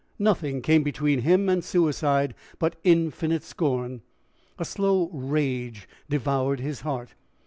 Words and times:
Nothing 0.17 0.63
came 0.63 0.81
between 0.81 1.19
him 1.19 1.47
and 1.47 1.63
suicide 1.63 2.33
but 2.57 2.73
an 2.73 2.79
infinite 2.83 3.43
scorn. 3.43 4.01
A 4.57 4.65
slow 4.65 5.11
rage 5.13 5.87
devoured 6.09 6.59
his 6.59 6.81
heart. 6.81 7.13